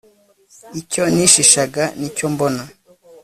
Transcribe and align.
icyo 0.79 1.03
nishishaga 1.13 1.83
ni 1.99 2.09
cyo 2.15 2.27
mbona 2.33 2.61